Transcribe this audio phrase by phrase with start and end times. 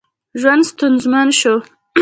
[0.41, 1.55] ژوند ستونزمن شو.